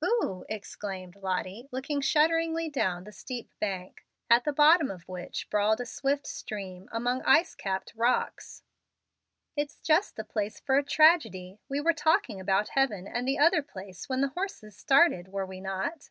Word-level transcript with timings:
"O 0.00 0.20
o 0.22 0.40
h!" 0.48 0.56
exclaimed 0.56 1.16
Lottie, 1.16 1.68
looking 1.72 2.00
shudderingly 2.00 2.70
down 2.70 3.02
the 3.02 3.10
steep 3.10 3.50
bank, 3.58 4.06
at 4.30 4.44
the 4.44 4.52
bottom 4.52 4.92
of 4.92 5.08
which 5.08 5.50
brawled 5.50 5.80
a 5.80 5.86
swift 5.86 6.24
stream 6.24 6.88
among 6.92 7.20
ice 7.22 7.56
capped 7.56 7.92
rocks. 7.96 8.62
"It's 9.56 9.80
just 9.80 10.14
the 10.14 10.22
place 10.22 10.60
for 10.60 10.76
a 10.76 10.84
tragedy. 10.84 11.58
We 11.68 11.80
were 11.80 11.92
talking 11.94 12.38
about 12.38 12.68
heaven 12.78 13.08
and 13.08 13.26
the 13.26 13.38
other 13.40 13.60
place 13.60 14.08
when 14.08 14.20
the 14.20 14.28
horses 14.28 14.76
started, 14.76 15.26
were 15.26 15.44
we 15.46 15.60
not? 15.60 16.10